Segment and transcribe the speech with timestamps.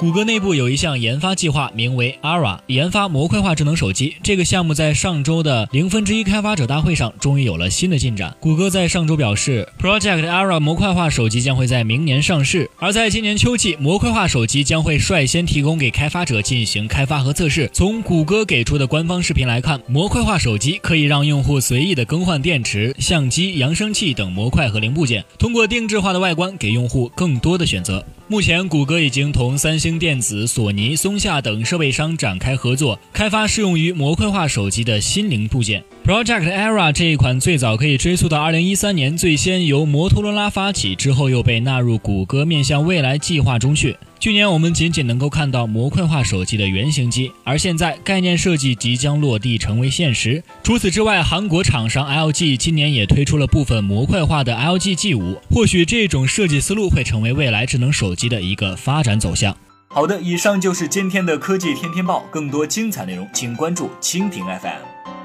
[0.00, 4.16] 谷歌内部有一项研发计划，名为 ARA，研发模块化智能手机。
[4.22, 8.34] 这个项目在上周的零分之一开发者大会上终于有了新的进展。
[8.40, 12.70] 谷歌在上周表示，Project ARA 模块化手机将会在明年上市。
[12.78, 17.68] 而在今年秋季，模块化手机将会率先提供给开发者进行开发和测试。
[17.70, 28.02] 从谷歌给出的官方视频来看，模块化手机可以让用户随意的更换电池、相机、扬声器等模块和零部件，通过定制化的外观给用户更多的选择。
[28.30, 35.82] 目前，谷歌已经同三星电子、索尼、松下等设备商展开合作，开发适用于模块化手机的新零部件。
[36.04, 43.96] Project Era 这一款最早可以追溯到2013年，最先由摩托罗拉发起，之后又被纳入谷歌面向未来计划中去。
[44.20, 50.44] 去年我们仅仅能够看到模块化手机的原型机，而现在概念设计即将落地成为现实。
[50.62, 59.56] 除此之外，韩国厂商 LG 今年也推出了部分模块化的 LG G5，或许这种设计思路会成为未来智能手机的一个发展走向。
[59.88, 65.19] 好的，以上就是今天的科技天天报，更多精彩内容请关注蜻蜓 FM。